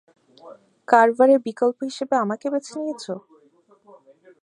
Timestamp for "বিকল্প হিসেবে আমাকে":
1.47-2.45